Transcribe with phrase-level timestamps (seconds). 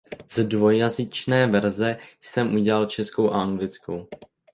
[0.29, 4.07] Z dvojjazyčné verze jsem udělal českou a anglickou.